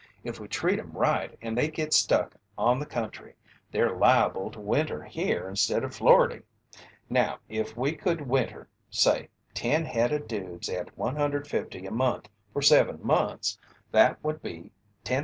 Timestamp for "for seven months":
12.51-13.59